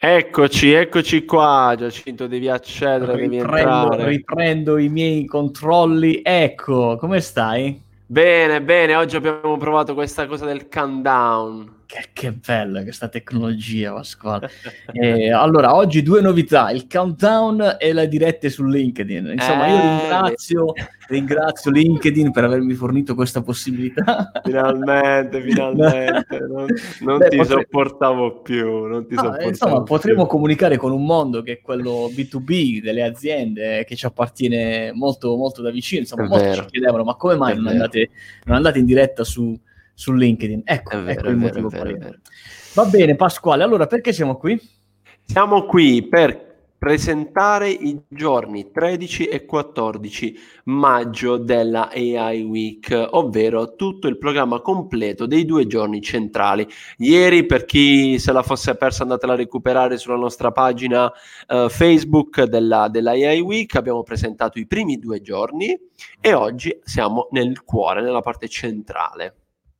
[0.00, 4.06] Eccoci, eccoci qua, Giacinto, devi accedere, devi entrare.
[4.06, 6.20] Riprendo i miei controlli.
[6.22, 7.82] Ecco, come stai?
[8.06, 11.77] Bene, bene, oggi abbiamo provato questa cosa del countdown.
[11.88, 14.50] Che, che bella questa tecnologia, Pasquale.
[14.92, 19.28] eh, allora, oggi due novità, il countdown e le dirette su LinkedIn.
[19.28, 20.72] Insomma, eh, io ringrazio,
[21.08, 24.30] ringrazio, LinkedIn per avermi fornito questa possibilità.
[24.44, 26.38] Finalmente, finalmente.
[26.40, 26.66] Non,
[27.00, 27.54] non Beh, ti potre...
[27.54, 28.84] sopportavo più.
[28.84, 33.02] Non ti ah, sopportavo insomma, potremo comunicare con un mondo che è quello B2B delle
[33.02, 36.02] aziende che ci appartiene molto, molto da vicino.
[36.02, 38.10] Insomma, molti ci chiedevano, ma come mai non andate,
[38.44, 39.58] non andate in diretta su
[39.98, 40.62] su LinkedIn.
[40.64, 41.98] Ecco, vero, ecco il motivo vero,
[42.74, 44.56] Va bene, Pasquale, allora perché siamo qui?
[45.24, 46.46] Siamo qui per
[46.78, 55.26] presentare i giorni 13 e 14 maggio della AI Week, ovvero tutto il programma completo
[55.26, 56.64] dei due giorni centrali.
[56.98, 61.06] Ieri, per chi se la fosse persa, andatela a recuperare sulla nostra pagina
[61.48, 65.76] uh, Facebook della, della AI Week, abbiamo presentato i primi due giorni
[66.20, 69.34] e oggi siamo nel cuore, nella parte centrale.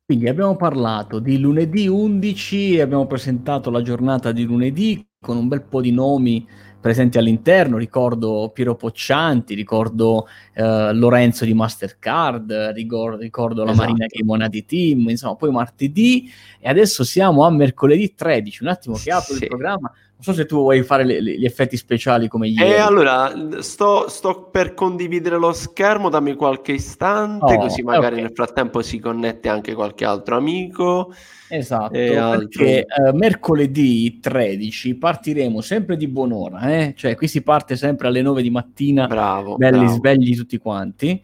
[0.09, 5.61] Quindi abbiamo parlato di lunedì 11, abbiamo presentato la giornata di lunedì con un bel
[5.61, 6.47] po' di nomi
[6.81, 13.85] presenti all'interno, ricordo Piero Poccianti, ricordo eh, Lorenzo di Mastercard, ricordo, ricordo la esatto.
[13.85, 16.27] Marina Chimona di Team, insomma poi martedì
[16.59, 19.43] e adesso siamo a mercoledì 13, un attimo che apro sì.
[19.43, 22.71] il programma, so se tu vuoi fare le, le, gli effetti speciali come ieri.
[22.71, 23.31] E eh, allora,
[23.61, 28.21] sto, sto, per condividere lo schermo, dammi qualche istante, oh, così magari okay.
[28.23, 31.13] nel frattempo si connette anche qualche altro amico.
[31.51, 36.93] Esatto, perché eh, mercoledì 13 partiremo sempre di buon'ora, eh?
[36.95, 39.93] cioè qui si parte sempre alle 9 di mattina, bravo, belli bravo.
[39.93, 41.19] svegli tutti quanti.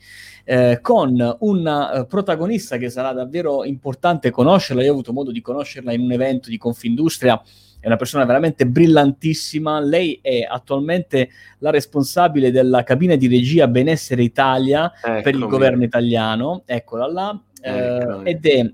[0.48, 4.84] Eh, con una uh, protagonista che sarà davvero importante conoscerla.
[4.84, 7.42] Io ho avuto modo di conoscerla in un evento di Confindustria
[7.86, 9.80] è una persona veramente brillantissima.
[9.80, 11.30] Lei è attualmente
[11.60, 15.22] la responsabile della cabina di regia Benessere Italia Eccomi.
[15.22, 16.64] per il governo italiano.
[16.66, 17.40] Eccola là.
[17.62, 18.72] Eh, ed è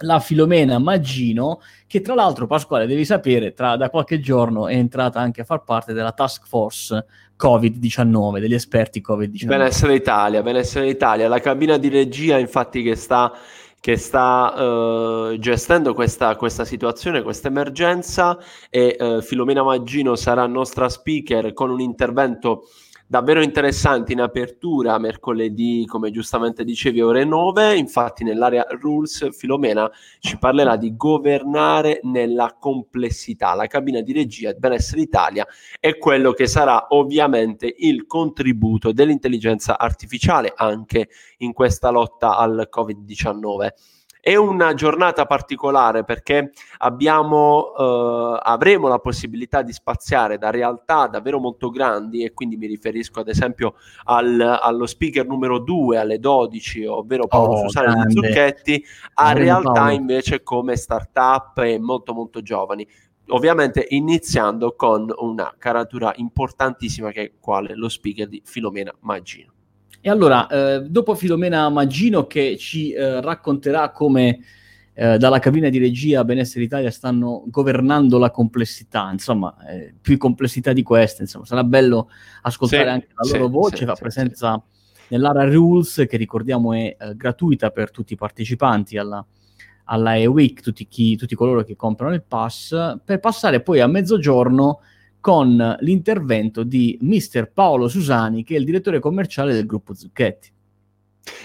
[0.00, 5.20] la Filomena Maggino, che tra l'altro, Pasquale, devi sapere, tra, da qualche giorno è entrata
[5.20, 7.02] anche a far parte della task force
[7.42, 9.46] Covid-19, degli esperti Covid-19.
[9.46, 13.32] Benessere Italia, Benessere Italia, la cabina di regia infatti che sta
[13.84, 18.38] che sta uh, gestendo questa, questa, situazione, questa emergenza
[18.70, 22.62] e uh, Filomena Maggino sarà nostra speaker con un intervento
[23.14, 27.76] davvero interessante in apertura mercoledì, come giustamente dicevi, ore 9.
[27.76, 29.88] Infatti, nell'area Rules, Filomena
[30.18, 33.54] ci parlerà di governare nella complessità.
[33.54, 35.46] La cabina di regia e benessere Italia
[35.78, 43.68] è quello che sarà ovviamente il contributo dell'intelligenza artificiale anche in questa lotta al Covid-19.
[44.24, 51.38] È una giornata particolare perché abbiamo, eh, avremo la possibilità di spaziare da realtà davvero
[51.38, 53.74] molto grandi e quindi mi riferisco ad esempio
[54.04, 59.42] al, allo speaker numero 2 alle 12, ovvero Paolo oh, Susani di Zucchetti, a grande
[59.42, 59.90] realtà Paolo.
[59.90, 62.88] invece come startup e molto molto giovani
[63.28, 69.53] ovviamente iniziando con una caratura importantissima che è quale lo speaker di Filomena Maggino.
[70.06, 74.38] E allora, eh, dopo Filomena Maggino che ci eh, racconterà come
[74.92, 80.74] eh, dalla cabina di regia Benessere Italia stanno governando la complessità, insomma, eh, più complessità
[80.74, 82.10] di queste, insomma, sarà bello
[82.42, 84.62] ascoltare sì, anche la loro sì, voce, sì, fa presenza
[85.08, 89.24] nell'area Rules, che ricordiamo è eh, gratuita per tutti i partecipanti alla,
[89.84, 94.80] alla E-Week, tutti, chi, tutti coloro che comprano il pass, per passare poi a mezzogiorno
[95.24, 100.52] con l'intervento di mister Paolo Susani, che è il direttore commerciale del gruppo Zucchetti.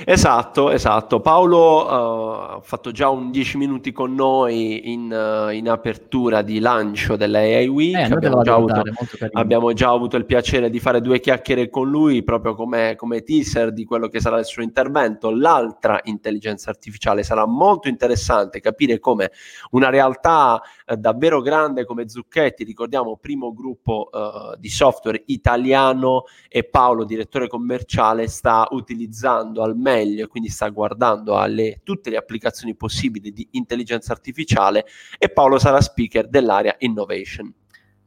[0.06, 1.22] Esatto, esatto.
[1.22, 6.60] Paolo uh, ha fatto già un 10 minuti con noi in, uh, in apertura di
[6.60, 7.96] lancio della AI Week.
[7.96, 8.84] Eh, abbiamo, già avuto,
[9.32, 13.72] abbiamo, già avuto, il piacere di fare due chiacchiere con lui proprio come, come, teaser
[13.72, 15.32] di quello che sarà il suo intervento.
[15.32, 19.32] L'altra intelligenza artificiale sarà molto interessante capire come
[19.72, 24.10] una realtà uh, davvero grande come Zucchetti, ricordiamo primo gruppo
[24.58, 31.38] di software italiano e Paolo, direttore commerciale, sta utilizzando al meglio e quindi sta guardando
[31.38, 34.86] alle tutte le applicazioni possibili di intelligenza artificiale
[35.18, 37.54] e Paolo sarà speaker dell'area innovation.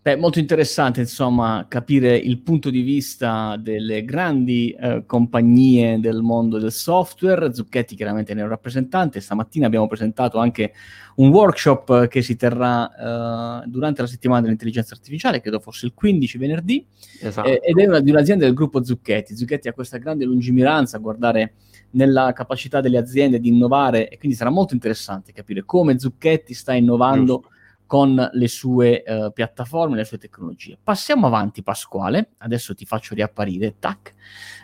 [0.05, 6.59] Beh, molto interessante insomma capire il punto di vista delle grandi eh, compagnie del mondo
[6.59, 7.55] del software.
[7.55, 9.21] Zucchetti chiaramente ne è un rappresentante.
[9.21, 10.73] Stamattina abbiamo presentato anche
[11.17, 16.37] un workshop che si terrà eh, durante la settimana dell'intelligenza artificiale, credo fosse il 15
[16.37, 16.85] venerdì,
[17.21, 17.47] esatto.
[17.47, 19.37] eh, ed è una, di un'azienda del gruppo Zucchetti.
[19.37, 21.53] Zucchetti ha questa grande lungimiranza a guardare
[21.91, 26.73] nella capacità delle aziende di innovare e quindi sarà molto interessante capire come Zucchetti sta
[26.73, 27.35] innovando.
[27.37, 27.51] Giusto
[27.93, 30.79] con le sue uh, piattaforme, le sue tecnologie.
[30.83, 32.31] Passiamo avanti, Pasquale.
[32.39, 33.75] Adesso ti faccio riapparire.
[33.79, 34.15] Tac.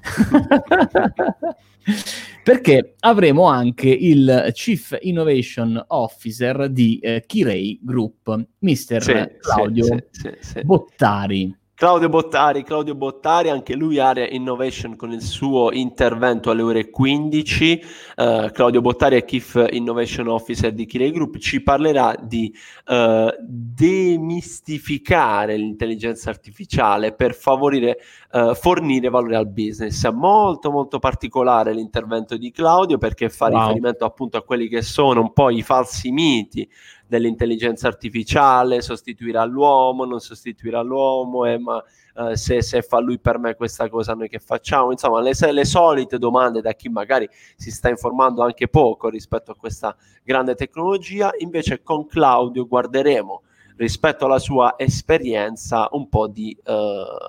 [2.43, 9.03] Perché avremo anche il Chief Innovation Officer di eh, Kirei Group, Mr.
[9.03, 11.55] Sì, Claudio sì, sì, Bottari.
[11.79, 17.85] Claudio Bottari, Claudio Bottari, anche lui Area Innovation con il suo intervento alle ore 15.
[18.17, 22.53] Uh, eh, Claudio Bottari è Chief Innovation Officer di Kirei Group, ci parlerà di
[22.87, 27.99] uh, demistificare l'intelligenza artificiale per favorire,
[28.33, 30.05] uh, fornire valore al business.
[30.11, 33.61] Molto molto particolare l'intervento di Claudio perché fa wow.
[33.61, 36.69] riferimento appunto a quelli che sono un po' i falsi miti
[37.09, 41.83] dell'intelligenza artificiale, sostituirà l'uomo, non sostituirà l'uomo, eh, ma
[42.15, 44.91] eh, se, se, fa lui per me questa cosa noi che facciamo?
[44.93, 47.27] Insomma, le, le solite domande da chi magari
[47.57, 51.31] si sta informando anche poco rispetto a questa grande tecnologia.
[51.39, 53.43] Invece con Claudio guarderemo
[53.79, 56.73] rispetto alla sua esperienza un po' di uh,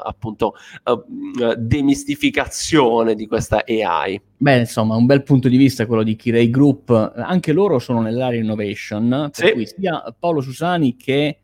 [0.04, 4.22] appunto uh, demistificazione di questa AI.
[4.38, 8.40] Beh, insomma, un bel punto di vista quello di Kirei Group, anche loro sono nell'area
[8.40, 9.54] innovation, per sì.
[9.54, 11.40] cui sia Paolo Susani che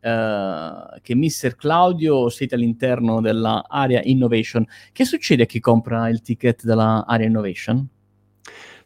[0.00, 1.56] Uh, che Mr.
[1.56, 4.66] Claudio siete all'interno dell'area innovation.
[4.92, 7.86] Che succede a chi compra il ticket dell'area innovation?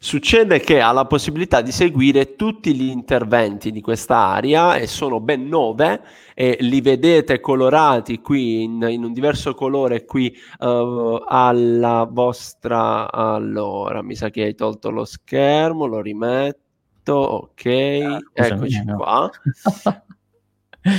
[0.05, 5.19] Succede che ha la possibilità di seguire tutti gli interventi di questa area e sono
[5.19, 6.03] ben nove
[6.35, 14.03] e li vedete colorati qui in, in un diverso colore qui uh, alla vostra allora
[14.03, 18.97] mi sa che hai tolto lo schermo lo rimetto ok ah, eccoci no.
[18.97, 19.31] qua.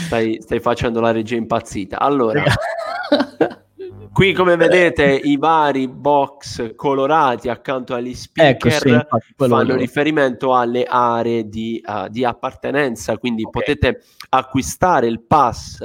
[0.07, 1.99] Stai, stai facendo la regia impazzita.
[1.99, 2.41] Allora
[4.15, 10.55] Qui come vedete i vari box colorati accanto agli speaker ecco, sì, infatti, fanno riferimento
[10.55, 13.61] alle aree di, uh, di appartenenza, quindi okay.
[13.61, 15.79] potete acquistare il pass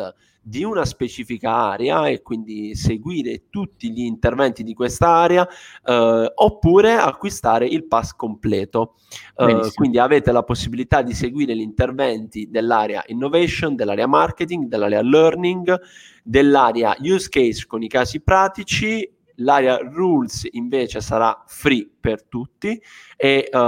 [0.51, 5.49] di una specifica area e quindi seguire tutti gli interventi di questa area
[5.85, 8.97] eh, oppure acquistare il pass completo.
[9.37, 15.81] Eh, quindi avete la possibilità di seguire gli interventi dell'area innovation, dell'area marketing, dell'area learning,
[16.25, 22.79] dell'area use case con i casi pratici l'area rules invece sarà free per tutti
[23.17, 23.59] e, uh,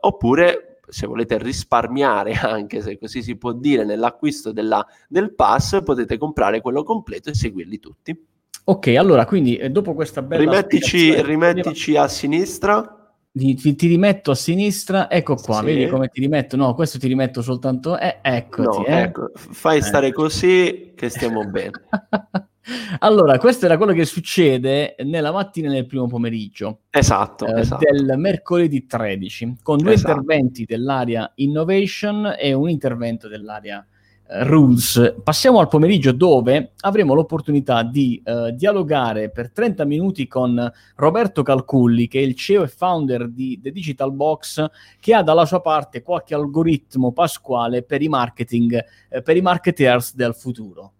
[0.00, 6.18] oppure se volete risparmiare, anche se così si può dire, nell'acquisto della, del pass, potete
[6.18, 8.26] comprare quello completo e seguirli tutti.
[8.64, 10.42] Ok, allora quindi eh, dopo questa bella...
[10.42, 12.96] Rimettici, rimettici a sinistra.
[13.32, 15.64] Ti, ti, ti, rimetto a sinistra, ecco qua, sì.
[15.64, 16.56] vedi come ti rimetto?
[16.56, 17.98] No, questo ti rimetto soltanto...
[17.98, 19.00] Eh, eccoti, no, eh.
[19.02, 19.82] ecco, fai eh.
[19.82, 21.70] stare così che stiamo bene.
[22.98, 26.80] Allora, questo era quello che succede nella mattina e nel primo pomeriggio.
[26.90, 27.84] Esatto, eh, esatto.
[27.90, 30.10] Del mercoledì 13, con due esatto.
[30.10, 33.84] interventi dell'area innovation e un intervento dell'area
[34.32, 35.16] eh, rules.
[35.24, 42.06] Passiamo al pomeriggio dove avremo l'opportunità di eh, dialogare per 30 minuti con Roberto Calculli,
[42.08, 44.64] che è il CEO e founder di The Digital Box,
[45.00, 50.14] che ha dalla sua parte qualche algoritmo pasquale per i marketing, eh, per i marketers
[50.14, 50.92] del futuro.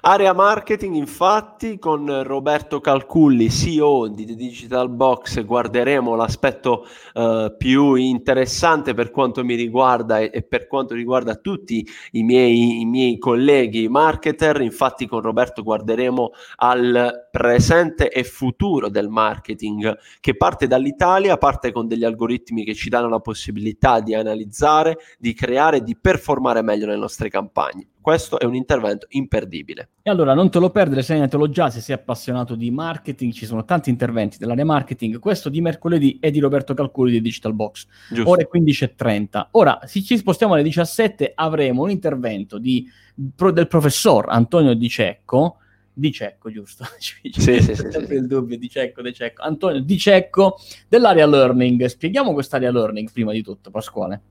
[0.00, 7.94] Area marketing, infatti, con Roberto Calculli, CEO di The Digital Box, guarderemo l'aspetto uh, più
[7.94, 13.18] interessante per quanto mi riguarda e, e, per quanto riguarda tutti i miei, i miei
[13.18, 14.60] colleghi marketer.
[14.60, 21.88] Infatti, con Roberto guarderemo al presente e futuro del marketing che parte dall'Italia, parte con
[21.88, 26.96] degli algoritmi che ci danno la possibilità di analizzare, di creare, di performare meglio le
[26.96, 27.88] nostre campagne.
[28.00, 29.87] Questo è un intervento imperdibile.
[30.08, 33.66] E allora non te lo perdere, segnatelo già se sei appassionato di marketing, ci sono
[33.66, 38.30] tanti interventi dell'area marketing, questo di mercoledì è di Roberto Calcoli di Digital Box, Giusto.
[38.30, 39.48] ore 15.30.
[39.50, 42.88] Ora, se ci spostiamo alle 17 avremo un intervento di,
[43.34, 45.58] pro, del professor Antonio Di Cecco,
[45.92, 46.84] di Cecco, giusto?
[46.96, 48.14] sì, sì, sì, sempre sì.
[48.14, 49.42] il dubbio di Cecco, di Cecco.
[49.42, 51.84] Antonio Di Cecco dell'area learning.
[51.84, 54.22] Spieghiamo quest'area learning prima di tutto, Pasquale.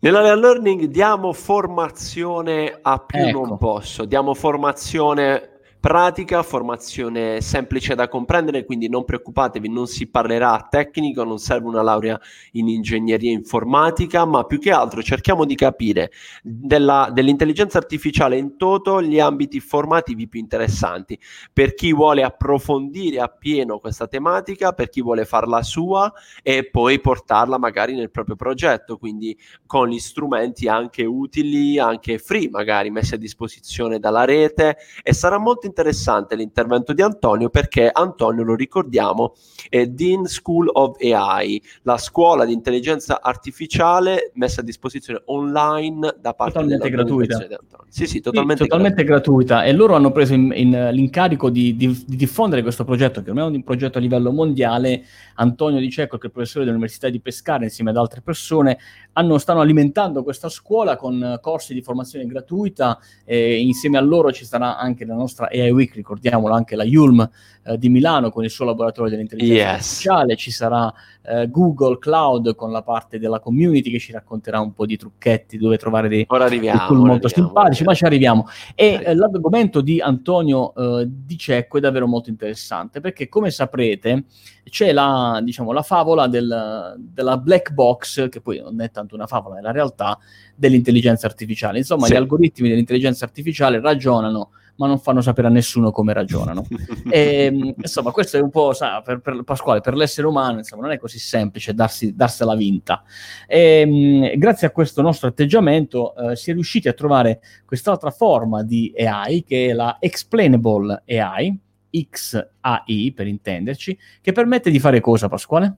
[0.00, 3.46] Nell'area learning diamo formazione a più ecco.
[3.46, 10.66] non posso, diamo formazione pratica, formazione semplice da comprendere, quindi non preoccupatevi, non si parlerà
[10.68, 12.20] tecnico, non serve una laurea
[12.52, 16.10] in ingegneria informatica, ma più che altro cerchiamo di capire
[16.42, 21.18] della, dell'intelligenza artificiale in toto gli ambiti formativi più interessanti,
[21.52, 27.56] per chi vuole approfondire appieno questa tematica, per chi vuole farla sua e poi portarla
[27.56, 33.18] magari nel proprio progetto, quindi con gli strumenti anche utili, anche free magari messi a
[33.18, 39.34] disposizione dalla rete e sarà molto interessante l'intervento di Antonio perché Antonio, lo ricordiamo,
[39.68, 46.34] è Dean School of AI, la scuola di intelligenza artificiale messa a disposizione online da
[46.34, 47.36] parte totalmente gratuita.
[47.38, 47.86] di Antonio.
[47.88, 49.16] Sì, sì, totalmente, sì, totalmente gratuita.
[49.18, 49.64] gratuita.
[49.64, 53.44] E loro hanno preso in, in, l'incarico di, di, di, diffondere questo progetto, che ormai
[53.44, 55.04] è un progetto a livello mondiale.
[55.36, 58.78] Antonio Di Cecco, che è il professore dell'Università di Pescara, insieme ad altre persone,
[59.12, 62.98] hanno, stanno alimentando questa scuola con corsi di formazione gratuita.
[63.24, 67.28] E insieme a loro ci sarà anche la nostra AI Week, ricordiamolo, anche la Yulm
[67.64, 69.72] eh, di Milano con il suo laboratorio dell'intelligenza yes.
[69.74, 70.36] artificiale.
[70.36, 74.86] Ci sarà eh, Google Cloud con la parte della community che ci racconterà un po'
[74.86, 78.48] di trucchetti dove trovare dei, ora arriviamo, tool molto arriviamo, simpatici, ma ci arriviamo.
[78.74, 84.24] E eh, l'argomento di Antonio eh, Di Cecco è davvero molto interessante perché come saprete
[84.68, 89.26] c'è la, diciamo, la favola del, della black box, che poi non è tanto una
[89.26, 90.18] favola, è la realtà
[90.54, 91.78] dell'intelligenza artificiale.
[91.78, 92.12] Insomma, sì.
[92.12, 96.64] gli algoritmi dell'intelligenza artificiale ragionano ma non fanno sapere a nessuno come ragionano.
[97.10, 100.82] e, ehm, insomma, questo è un po', sa, per, per, Pasquale, per l'essere umano, insomma,
[100.82, 103.02] non è così semplice darsi, darsela vinta.
[103.46, 108.62] E, ehm, grazie a questo nostro atteggiamento eh, si è riusciti a trovare quest'altra forma
[108.62, 111.58] di AI, che è la Explainable AI,
[111.90, 115.76] XAI per intenderci, che permette di fare cosa, Pasquale?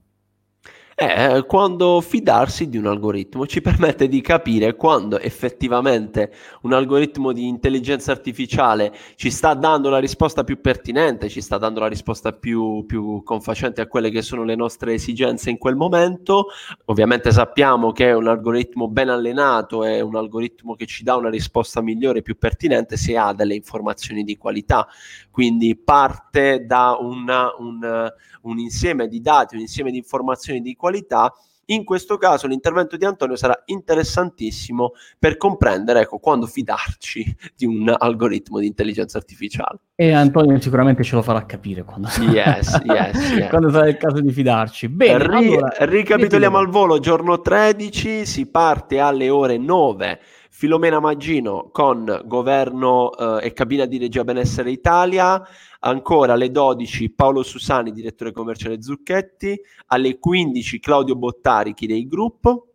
[1.01, 6.31] È eh, quando fidarsi di un algoritmo ci permette di capire quando effettivamente
[6.61, 11.79] un algoritmo di intelligenza artificiale ci sta dando la risposta più pertinente, ci sta dando
[11.79, 16.49] la risposta più, più confacente a quelle che sono le nostre esigenze in quel momento.
[16.85, 21.81] Ovviamente sappiamo che un algoritmo ben allenato, è un algoritmo che ci dà una risposta
[21.81, 24.87] migliore, più pertinente se ha delle informazioni di qualità.
[25.31, 31.33] Quindi parte da una, un, un insieme di dati, un insieme di informazioni di qualità
[31.65, 37.93] in questo caso l'intervento di Antonio sarà interessantissimo per comprendere ecco, quando fidarci di un
[37.97, 39.79] algoritmo di intelligenza artificiale.
[39.95, 43.49] E Antonio sicuramente ce lo farà capire quando, yes, yes, yes.
[43.49, 44.89] quando sarà il caso di fidarci.
[44.89, 50.19] Bene, Ri- allora, ricapitoliamo al volo, giorno 13, si parte alle ore 9
[50.53, 55.41] Filomena Maggino con governo eh, e cabina di regia benessere Italia,
[55.79, 62.70] ancora alle 12 Paolo Susani, direttore commerciale Zucchetti, alle 15 Claudio Bottarichi del gruppo.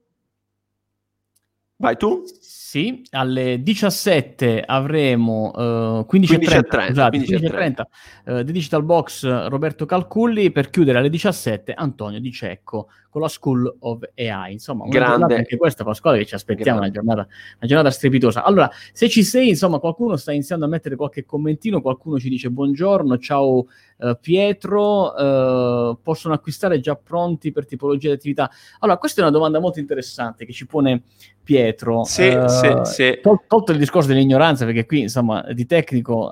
[1.78, 2.22] Vai tu?
[2.40, 7.82] Sì, alle 17 avremo uh, 15.30 esatto, 15.30
[8.24, 13.28] uh, di Digital Box Roberto Calculli per chiudere alle 17 Antonio Di Cecco con la
[13.28, 14.52] School of AI.
[14.52, 15.36] Insomma, una Grande.
[15.36, 18.42] anche questa Pasquale che ci aspettiamo, una giornata, una giornata, strepitosa.
[18.42, 22.50] Allora, se ci sei, insomma, qualcuno sta iniziando a mettere qualche commentino, qualcuno ci dice
[22.50, 23.66] buongiorno, ciao
[23.96, 28.50] uh, Pietro, uh, possono acquistare già pronti per tipologia di attività?
[28.80, 31.04] Allora, questa è una domanda molto interessante che ci pone
[31.46, 32.02] Pietro.
[32.02, 33.20] Sì, uh, sì.
[33.22, 36.28] Tol- tolto il discorso dell'ignoranza, perché qui, insomma, di tecnico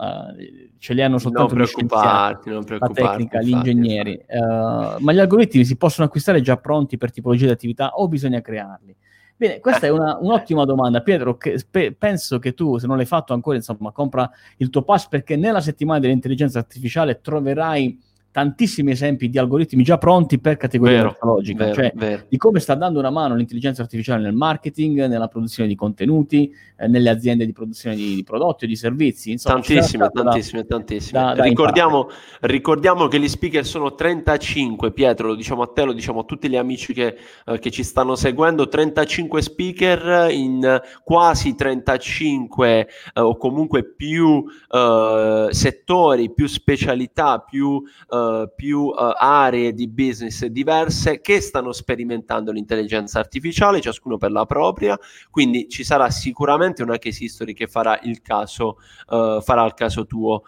[0.79, 4.11] ce li hanno soltanto non preoccuparti, non preoccuparti, la tecnica, infatti, gli ingegneri.
[4.11, 5.05] Infatti.
[5.05, 6.99] ma gli algoritmi si possono acquistare già pronti?
[6.99, 8.97] per tipologia di attività o bisogna crearli?
[9.37, 11.01] Bene, questa è una, un'ottima domanda.
[11.01, 14.83] Pietro, che, pe, penso che tu, se non l'hai fatto ancora, insomma, compra il tuo
[14.83, 18.01] pass perché nella settimana dell'intelligenza artificiale troverai
[18.35, 22.25] tantissimi esempi di algoritmi già pronti per categoria vero, vero, cioè vero.
[22.29, 26.89] di come sta dando una mano l'intelligenza artificiale nel marketing, nella produzione di contenuti, eh,
[26.89, 29.31] nelle aziende di produzione di, di prodotti o di servizi.
[29.31, 31.21] Insomma, tantissime, tantissime, da, tantissime.
[31.21, 32.09] Da, da ricordiamo,
[32.41, 36.49] ricordiamo, che gli speaker sono 35, Pietro, lo diciamo a te, lo diciamo a tutti
[36.49, 42.81] gli amici che, eh, che ci stanno seguendo, 35 speaker in quasi 35
[43.15, 49.89] eh, o comunque più eh, settori, più specialità, più eh, eh, più uh, aree di
[49.89, 54.99] business diverse che stanno sperimentando l'intelligenza artificiale, ciascuno per la propria,
[55.31, 58.79] quindi ci sarà sicuramente una case history che farà il caso,
[59.09, 60.43] uh, farà il caso tuo.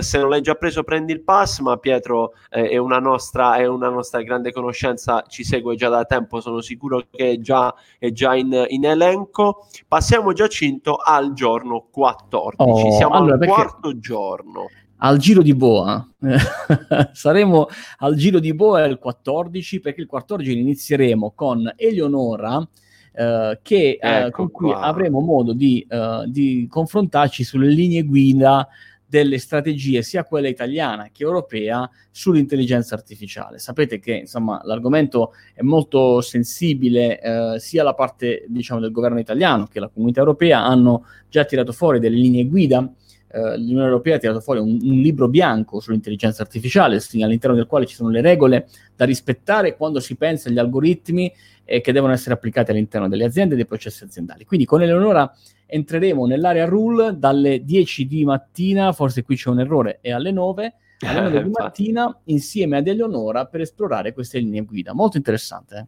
[0.00, 3.88] se non l'hai già preso prendi il pass, ma Pietro è, una nostra, è una
[3.88, 8.34] nostra grande conoscenza, ci segue già da tempo, sono sicuro che è già, è già
[8.34, 9.66] in, in elenco.
[9.88, 13.54] Passiamo Giacinto al giorno 14, oh, siamo allora, al perché...
[13.54, 14.68] quarto giorno
[15.00, 16.06] al giro di boa.
[17.12, 22.66] Saremo al giro di boa il 14 perché il 14 inizieremo con Eleonora
[23.12, 24.80] eh, che, eh, ecco con cui qua.
[24.80, 28.68] avremo modo di, uh, di, confrontarci sulle linee guida
[29.04, 33.58] delle strategie sia quella italiana che europea sull'intelligenza artificiale.
[33.58, 39.80] Sapete che insomma l'argomento è molto sensibile, sia la parte diciamo del governo italiano che
[39.80, 42.88] la comunità europea hanno già tirato fuori delle linee guida
[43.32, 47.86] eh, l'Unione Europea ha tirato fuori un, un, libro bianco sull'intelligenza artificiale, all'interno del quale
[47.86, 51.32] ci sono le regole da rispettare quando si pensa agli algoritmi
[51.64, 54.44] eh, che devono essere applicati all'interno delle aziende e dei processi aziendali.
[54.44, 55.32] Quindi con Eleonora
[55.66, 60.74] entreremo nell'area rule dalle 10 di mattina, forse qui c'è un errore, e alle 9
[61.06, 64.92] alle 9 di mattina insieme ad Eleonora per esplorare queste linee guida.
[64.92, 65.76] Molto interessante.
[65.76, 65.86] Eh?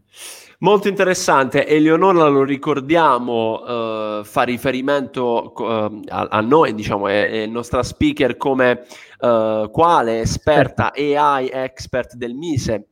[0.58, 1.66] Molto interessante.
[1.66, 8.36] Eleonora, lo ricordiamo, uh, fa riferimento uh, a, a, noi, diciamo, è, è nostra speaker
[8.36, 8.84] come
[9.22, 12.88] uh, quale esperta AI expert del MISE,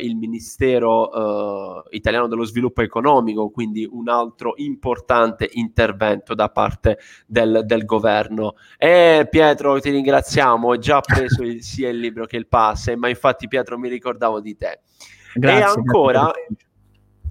[0.00, 7.84] il Ministero Italiano dello Sviluppo Economico, quindi un altro importante intervento da parte del, del
[7.84, 8.54] governo.
[8.78, 13.10] E Pietro, ti ringraziamo, ho già preso il, sia il libro che il pass, ma
[13.10, 14.80] infatti Pietro mi ricordavo di te.
[15.34, 16.20] Grazie, e ancora...
[16.22, 16.56] Grazie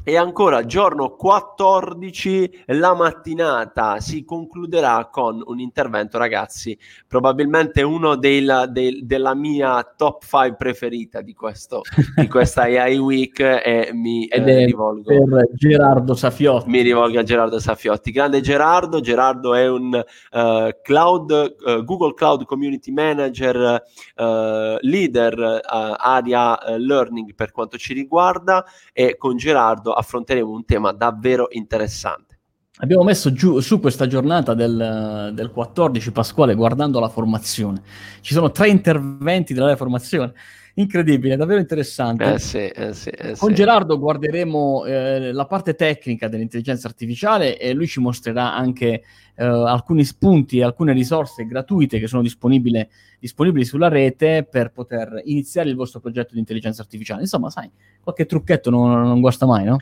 [0.07, 8.45] e ancora giorno 14 la mattinata si concluderà con un intervento ragazzi probabilmente uno dei,
[8.69, 11.81] dei, della mia top 5 preferita di, questo,
[12.15, 16.69] di questa AI Week e mi Ed eh, rivolgo per Gerardo Safiotti.
[16.69, 18.11] Mi rivolgo a Gerardo Safiotti.
[18.11, 18.99] Grande Gerardo.
[18.99, 23.83] Gerardo è un uh, cloud, uh, Google Cloud Community Manager
[24.15, 28.63] uh, leader area learning per quanto ci riguarda
[28.93, 32.39] e con Gerardo affronteremo un tema davvero interessante.
[32.79, 37.81] Abbiamo messo giù su questa giornata del, del 14 Pasquale guardando la formazione.
[38.19, 40.33] Ci sono tre interventi della formazione
[40.75, 42.33] incredibile, davvero interessante.
[42.33, 47.73] Eh sì, eh sì, eh Con Gerardo guarderemo eh, la parte tecnica dell'intelligenza artificiale e
[47.73, 49.03] lui ci mostrerà anche
[49.35, 55.75] eh, alcuni spunti, alcune risorse gratuite che sono disponibili sulla rete per poter iniziare il
[55.75, 57.21] vostro progetto di intelligenza artificiale.
[57.21, 57.69] Insomma, sai,
[58.01, 59.77] qualche trucchetto non, non guasta mai, no?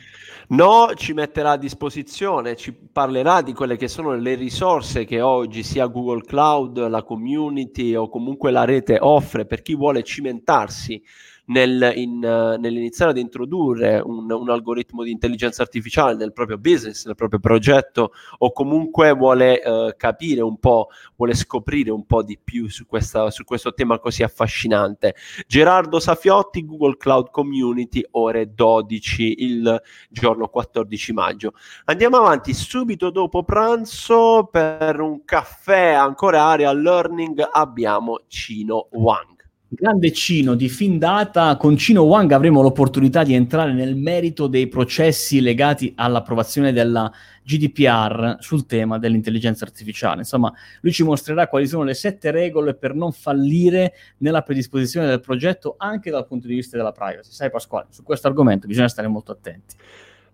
[0.48, 5.62] No, ci metterà a disposizione, ci parlerà di quelle che sono le risorse che oggi
[5.62, 11.02] sia Google Cloud, la community o comunque la rete offre per chi vuole cimentarsi
[11.46, 17.04] nel, in, uh, nell'iniziare ad introdurre un, un, algoritmo di intelligenza artificiale nel proprio business,
[17.06, 22.38] nel proprio progetto o comunque vuole uh, capire un po', vuole scoprire un po' di
[22.42, 25.14] più su, questa, su questo tema così affascinante.
[25.46, 31.52] Gerardo Safiotti, Google Cloud Community, ore 12 il giorno 14 maggio.
[31.86, 39.33] Andiamo avanti subito dopo pranzo per un caffè ancora area learning abbiamo Cino Wang
[39.74, 44.68] grande Cino di fin data, con Cino Wang avremo l'opportunità di entrare nel merito dei
[44.68, 50.20] processi legati all'approvazione della GDPR sul tema dell'intelligenza artificiale.
[50.20, 55.20] Insomma, lui ci mostrerà quali sono le sette regole per non fallire nella predisposizione del
[55.20, 57.30] progetto anche dal punto di vista della privacy.
[57.30, 59.74] Sai Pasquale, su questo argomento bisogna stare molto attenti.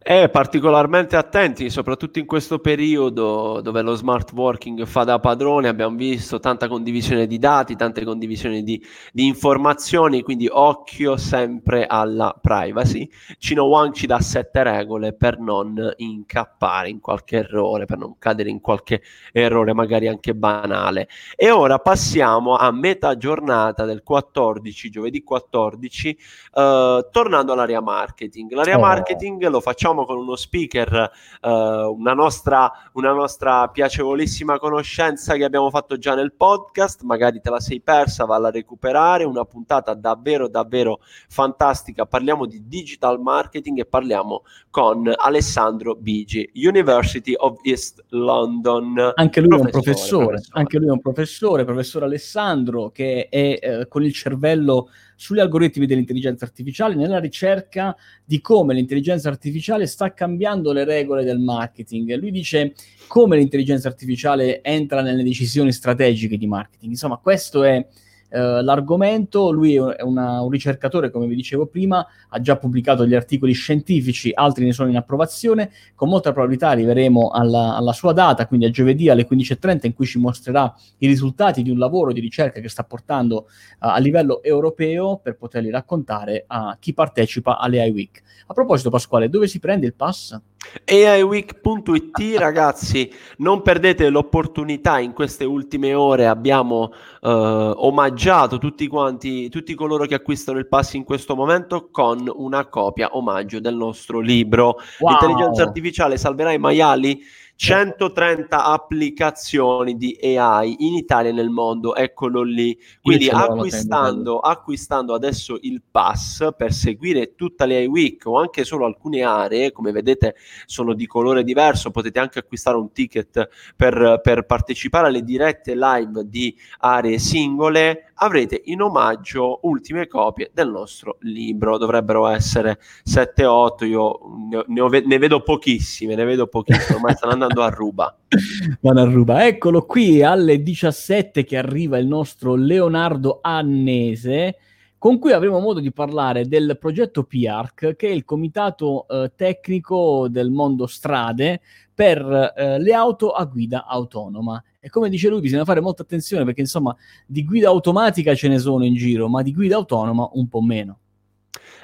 [0.02, 5.94] E particolarmente attenti, soprattutto in questo periodo dove lo smart working fa da padrone, abbiamo
[5.94, 8.82] visto tanta condivisione di dati, tante condivisioni di,
[9.12, 13.06] di informazioni, quindi occhio sempre alla privacy.
[13.36, 18.48] Cino Wang ci dà sette regole per non incappare in qualche errore, per non cadere
[18.48, 21.08] in qualche errore magari anche banale.
[21.36, 26.18] E ora passiamo a metà giornata del 14, giovedì 14,
[26.54, 28.52] eh, tornando all'area marketing.
[28.52, 28.80] L'area oh.
[28.80, 31.10] marketing lo facciamo facciamo con uno speaker,
[31.42, 37.50] uh, una, nostra, una nostra piacevolissima conoscenza che abbiamo fatto già nel podcast, magari te
[37.50, 43.80] la sei persa, valla a recuperare, una puntata davvero davvero fantastica, parliamo di digital marketing
[43.80, 49.12] e parliamo con Alessandro Bigi, University of East London.
[49.14, 50.60] Anche lui è un professore, professore.
[50.60, 54.88] anche lui è un professore, professor Alessandro che è eh, con il cervello
[55.20, 61.38] sugli algoritmi dell'intelligenza artificiale, nella ricerca di come l'intelligenza artificiale sta cambiando le regole del
[61.38, 62.14] marketing.
[62.16, 62.72] Lui dice
[63.06, 66.92] come l'intelligenza artificiale entra nelle decisioni strategiche di marketing.
[66.92, 67.86] Insomma, questo è
[68.30, 69.50] eh, l'argomento.
[69.50, 74.30] Lui è una, un ricercatore, come vi dicevo prima, ha già pubblicato gli articoli scientifici,
[74.32, 75.70] altri ne sono in approvazione.
[75.94, 80.06] Con molta probabilità arriveremo alla, alla sua data, quindi a giovedì alle 15.30, in cui
[80.06, 83.46] ci mostrerà i risultati di un lavoro di ricerca che sta portando uh,
[83.78, 88.22] a livello europeo per poterli raccontare a chi partecipa alle iWeek.
[88.46, 90.38] A proposito, Pasquale, dove si prende il pass?
[90.84, 94.98] AIweek.it ragazzi non perdete l'opportunità.
[94.98, 100.94] In queste ultime ore abbiamo uh, omaggiato tutti quanti tutti coloro che acquistano il pass
[100.94, 104.76] in questo momento con una copia omaggio del nostro libro.
[104.98, 105.10] Wow.
[105.10, 107.22] l'intelligenza artificiale salverà i maiali
[107.62, 112.74] 130 applicazioni di AI in Italia e nel mondo, eccolo lì.
[113.02, 118.86] Quindi acquistando, acquistando adesso il pass per seguire tutta le AI Week o anche solo
[118.86, 124.46] alcune aree, come vedete sono di colore diverso, potete anche acquistare un ticket per, per
[124.46, 131.78] partecipare alle dirette live di aree singole, avrete in omaggio ultime copie del nostro libro.
[131.78, 134.18] Dovrebbero essere 7-8, io
[134.66, 138.16] ne, ho, ne, vedo pochissime, ne vedo pochissime, ormai stanno andando a ruba.
[138.80, 139.46] Vanno a ruba.
[139.46, 144.56] Eccolo qui alle 17 che arriva il nostro Leonardo Annese
[144.98, 150.28] con cui avremo modo di parlare del progetto PIARC, che è il comitato eh, tecnico
[150.28, 151.62] del mondo strade
[151.94, 154.62] per eh, le auto a guida autonoma.
[154.82, 158.58] E come dice lui, bisogna fare molta attenzione perché insomma di guida automatica ce ne
[158.58, 160.99] sono in giro, ma di guida autonoma un po' meno.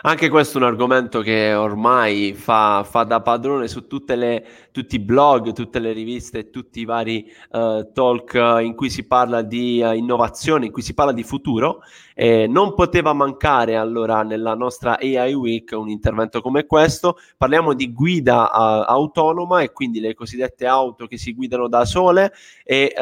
[0.02, 4.98] Anche questo è un argomento che ormai fa, fa da padrone su le, tutti i
[4.98, 9.92] blog, tutte le riviste, tutti i vari uh, talk in cui si parla di uh,
[9.92, 11.80] innovazione, in cui si parla di futuro.
[12.14, 17.16] Eh, non poteva mancare allora nella nostra AI Week un intervento come questo.
[17.36, 22.32] Parliamo di guida autonoma e quindi le cosiddette auto che si guidano da sole
[22.64, 22.92] e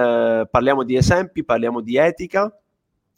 [0.51, 2.53] parliamo di esempi, parliamo di etica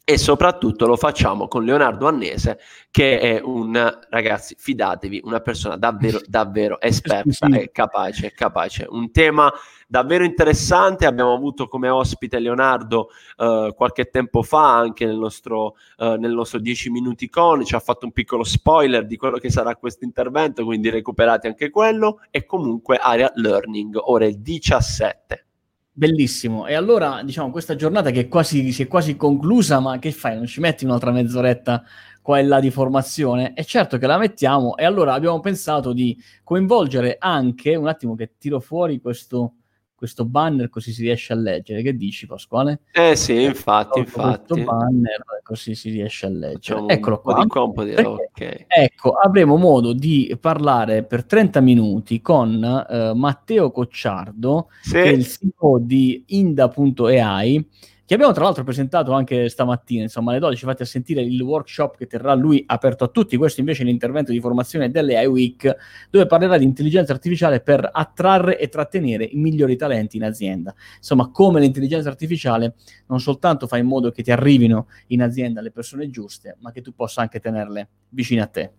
[0.08, 2.60] e soprattutto lo facciamo con Leonardo Annese
[2.92, 3.74] che è un
[4.08, 8.86] ragazzi fidatevi una persona davvero davvero esperta e capace capace.
[8.88, 9.52] Un tema
[9.88, 11.06] davvero interessante.
[11.06, 16.60] Abbiamo avuto come ospite Leonardo uh, qualche tempo fa anche nel nostro, uh, nel nostro
[16.60, 17.64] 10 minuti con.
[17.64, 21.70] Ci ha fatto un piccolo spoiler di quello che sarà questo intervento quindi recuperate anche
[21.70, 22.20] quello.
[22.30, 25.45] E comunque area learning ore 17
[25.98, 26.66] Bellissimo.
[26.66, 30.36] E allora, diciamo, questa giornata che quasi, si è quasi conclusa, ma che fai?
[30.36, 31.82] Non ci metti un'altra mezz'oretta
[32.20, 33.54] qua e là di formazione?
[33.54, 38.34] È certo che la mettiamo e allora abbiamo pensato di coinvolgere anche, un attimo che
[38.36, 39.54] tiro fuori questo,
[39.96, 41.82] questo banner così si riesce a leggere.
[41.82, 42.80] Che dici Pasquale?
[42.92, 44.52] Eh sì, infatti, infatti.
[44.52, 46.54] Questo banner così si riesce a leggere.
[46.54, 47.42] Facciamo Eccolo qua.
[47.42, 47.94] Di compo di...
[47.94, 48.66] okay.
[48.68, 54.92] Ecco, avremo modo di parlare per 30 minuti con uh, Matteo Cocciardo, sì.
[54.92, 57.66] che è il CEO di Inda.ai
[58.06, 62.06] che abbiamo tra l'altro presentato anche stamattina, insomma alle 12 fate sentire il workshop che
[62.06, 65.76] terrà lui aperto a tutti, questo invece è l'intervento di formazione delle iWeek,
[66.08, 70.72] dove parlerà di intelligenza artificiale per attrarre e trattenere i migliori talenti in azienda.
[70.98, 72.74] Insomma, come l'intelligenza artificiale
[73.06, 76.82] non soltanto fa in modo che ti arrivino in azienda le persone giuste, ma che
[76.82, 78.70] tu possa anche tenerle vicine a te.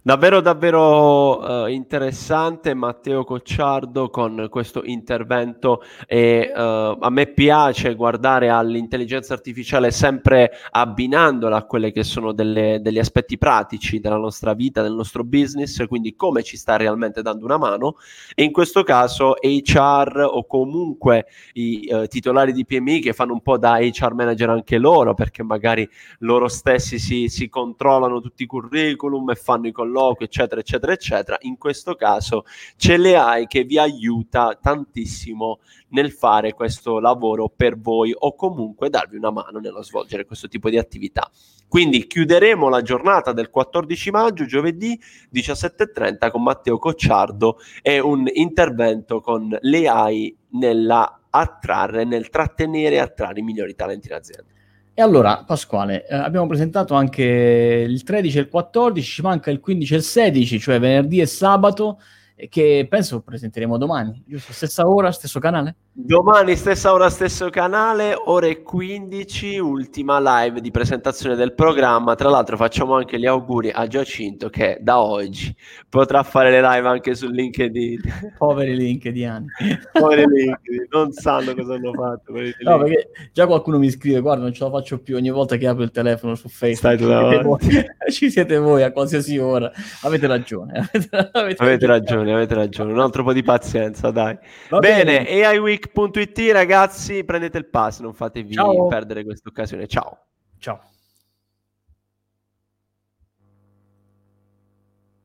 [0.00, 8.48] Davvero, davvero uh, interessante Matteo Cocciardo con questo intervento e uh, a me piace guardare
[8.48, 14.82] all'intelligenza artificiale sempre abbinandola a quelli che sono delle, degli aspetti pratici della nostra vita,
[14.82, 17.96] del nostro business, quindi come ci sta realmente dando una mano.
[18.36, 23.40] E in questo caso HR o comunque i uh, titolari di PMI che fanno un
[23.40, 25.88] po' da HR manager anche loro perché magari
[26.20, 31.38] loro stessi si, si controllano tutti i curriculum e fanno i colloqui, eccetera, eccetera, eccetera.
[31.42, 32.44] In questo caso
[32.76, 39.16] c'è l'AI che vi aiuta tantissimo nel fare questo lavoro per voi o comunque darvi
[39.16, 41.30] una mano nello svolgere questo tipo di attività.
[41.66, 44.98] Quindi chiuderemo la giornata del 14 maggio, giovedì
[45.32, 53.40] 17.30 con Matteo Cocciardo e un intervento con l'AI nella attrarre, nel trattenere e attrarre
[53.40, 54.56] i migliori talenti in azienda.
[54.98, 59.60] E allora, Pasquale, eh, abbiamo presentato anche il 13 e il 14, ci manca il
[59.60, 62.00] 15 e il 16, cioè venerdì e sabato
[62.48, 64.52] che penso presenteremo domani, giusto?
[64.52, 65.74] Stessa ora, stesso canale?
[66.00, 72.14] Domani, stessa ora, stesso canale, ore 15, ultima live di presentazione del programma.
[72.14, 75.52] Tra l'altro facciamo anche gli auguri a Giacinto che da oggi
[75.88, 78.00] potrà fare le live anche su LinkedIn.
[78.38, 79.46] Poveri LinkedIn.
[79.90, 82.32] Poveri LinkedIn, non sanno cosa hanno fatto.
[82.60, 85.66] No, perché già qualcuno mi scrive, guarda, non ce la faccio più ogni volta che
[85.66, 87.60] apro il telefono su Facebook.
[87.60, 89.68] Siete Ci siete voi a qualsiasi ora.
[90.02, 90.78] Avete ragione.
[90.78, 92.92] Avete, avete, avete ragione ragione, avete ragione.
[92.92, 94.38] Un altro po' di pazienza, dai.
[94.68, 95.44] Va bene, bene.
[95.44, 98.86] AIweek.it ragazzi, prendete il pass, non fatevi Ciao.
[98.86, 99.86] perdere questa occasione.
[99.86, 100.26] Ciao.
[100.58, 100.80] Ciao.